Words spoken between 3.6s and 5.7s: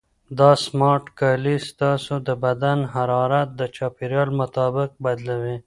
چاپیریال مطابق بدلوي.